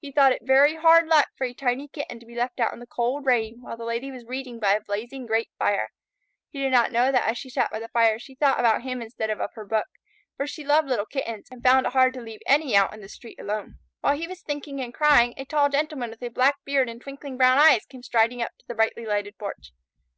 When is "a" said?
1.46-1.54, 4.74-4.82, 15.38-15.46, 16.22-16.28